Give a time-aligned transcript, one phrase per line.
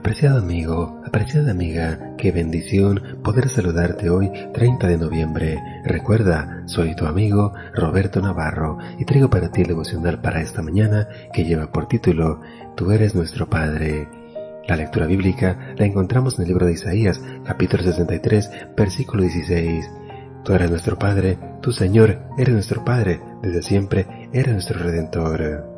[0.00, 5.62] Apreciado amigo, apreciada amiga, qué bendición poder saludarte hoy 30 de noviembre.
[5.84, 11.06] Recuerda, soy tu amigo Roberto Navarro y traigo para ti el devocional para esta mañana
[11.34, 12.40] que lleva por título
[12.78, 14.08] Tú eres nuestro Padre.
[14.66, 19.90] La lectura bíblica la encontramos en el libro de Isaías, capítulo 63, versículo 16.
[20.44, 25.69] Tú eres nuestro Padre, tu Señor, eres nuestro Padre, desde siempre eres nuestro Redentor.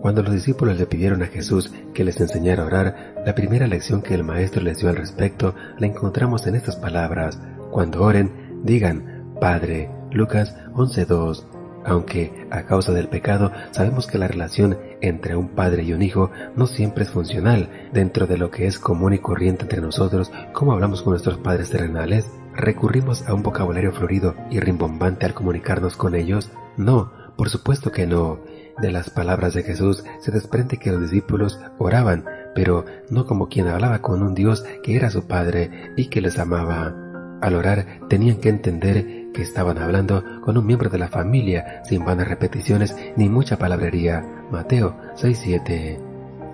[0.00, 4.00] Cuando los discípulos le pidieron a Jesús que les enseñara a orar, la primera lección
[4.00, 7.38] que el Maestro les dio al respecto la encontramos en estas palabras.
[7.70, 9.90] Cuando oren, digan, Padre.
[10.12, 11.44] Lucas 11.2.
[11.84, 16.30] Aunque, a causa del pecado, sabemos que la relación entre un padre y un hijo
[16.54, 20.72] no siempre es funcional dentro de lo que es común y corriente entre nosotros, como
[20.72, 22.26] hablamos con nuestros padres terrenales.
[22.54, 26.50] ¿Recurrimos a un vocabulario florido y rimbombante al comunicarnos con ellos?
[26.76, 28.38] No, por supuesto que no.
[28.82, 33.66] De las palabras de Jesús se desprende que los discípulos oraban, pero no como quien
[33.66, 36.94] hablaba con un Dios que era su Padre y que les amaba.
[37.40, 42.04] Al orar tenían que entender que estaban hablando con un miembro de la familia, sin
[42.04, 44.22] vanas repeticiones ni mucha palabrería.
[44.50, 45.98] Mateo 6:7.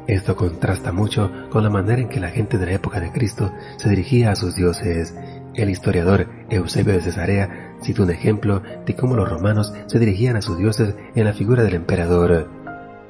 [0.06, 3.52] Esto contrasta mucho con la manera en que la gente de la época de Cristo
[3.76, 5.16] se dirigía a sus dioses.
[5.54, 10.42] El historiador Eusebio de Cesarea cita un ejemplo de cómo los romanos se dirigían a
[10.42, 12.48] sus dioses en la figura del emperador.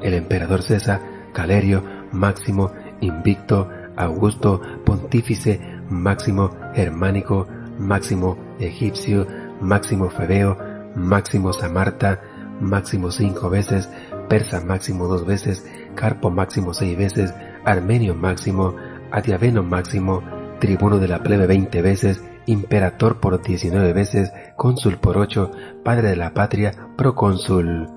[0.03, 1.01] El emperador César,
[1.33, 7.47] Calerio, Máximo, Invicto, Augusto, Pontífice, Máximo, Germánico,
[7.79, 9.27] Máximo, Egipcio,
[9.61, 10.59] Máximo Febeo,
[10.95, 12.21] Máximo Samarta,
[12.61, 13.89] Máximo cinco veces,
[14.29, 17.35] Persa Máximo dos veces, Carpo Máximo seis veces,
[17.65, 18.75] Armenio Máximo,
[19.11, 20.23] Adiaveno Máximo,
[20.59, 25.51] Tribuno de la plebe veinte veces, imperator por 19 veces, cónsul por 8,
[25.85, 27.89] padre de la patria, procónsul.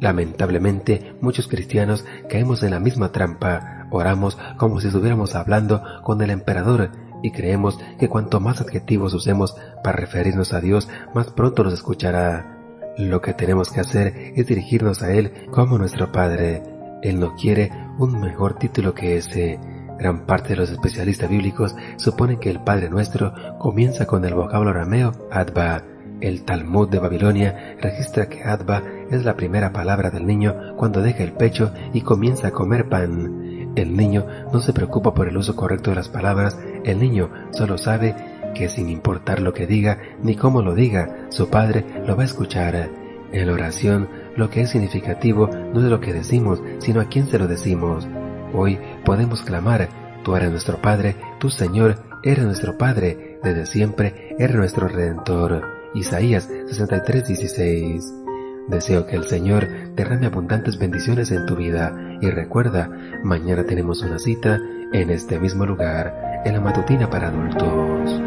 [0.00, 6.30] Lamentablemente, muchos cristianos caemos en la misma trampa, oramos como si estuviéramos hablando con el
[6.30, 6.90] emperador
[7.22, 12.52] y creemos que cuanto más adjetivos usemos para referirnos a Dios, más pronto nos escuchará.
[12.98, 16.62] Lo que tenemos que hacer es dirigirnos a Él como nuestro Padre.
[17.02, 19.58] Él no quiere un mejor título que ese.
[19.98, 24.70] Gran parte de los especialistas bíblicos suponen que el Padre Nuestro comienza con el vocablo
[24.70, 25.82] arameo Adba.
[26.20, 31.22] El Talmud de Babilonia registra que Adba es la primera palabra del niño cuando deja
[31.22, 33.72] el pecho y comienza a comer pan.
[33.76, 37.76] El niño no se preocupa por el uso correcto de las palabras, el niño solo
[37.76, 38.14] sabe
[38.54, 42.26] que sin importar lo que diga ni cómo lo diga, su padre lo va a
[42.26, 42.88] escuchar.
[43.32, 47.26] En la oración, lo que es significativo no es lo que decimos, sino a quién
[47.26, 48.08] se lo decimos.
[48.58, 49.90] Hoy podemos clamar,
[50.24, 55.62] tú eres nuestro Padre, tu Señor, eres nuestro Padre, desde siempre eres nuestro Redentor.
[55.92, 58.02] Isaías 63:16.
[58.68, 62.90] Deseo que el Señor derrame abundantes bendiciones en tu vida y recuerda,
[63.22, 64.58] mañana tenemos una cita
[64.92, 68.22] en este mismo lugar, en la matutina para adultos.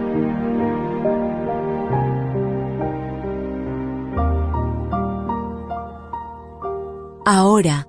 [7.26, 7.89] Ahora